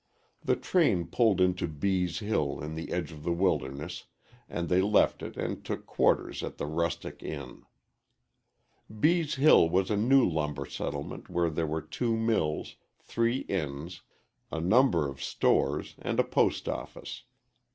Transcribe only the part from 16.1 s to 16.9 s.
a post